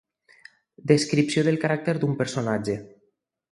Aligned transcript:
Descripció 0.91 1.45
del 1.49 1.61
caràcter 1.65 1.97
d'un 1.99 2.19
personatge. 2.25 2.79